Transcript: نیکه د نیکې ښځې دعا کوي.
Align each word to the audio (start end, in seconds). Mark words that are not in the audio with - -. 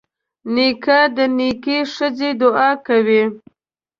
نیکه 0.53 0.99
د 1.15 1.17
نیکې 1.37 1.77
ښځې 1.93 2.29
دعا 2.41 2.69
کوي. 2.87 3.23